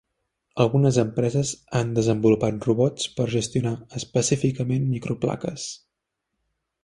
[0.63, 1.49] Algunes empreses
[1.79, 5.67] han desenvolupat robots per gestionar específicament microplaques.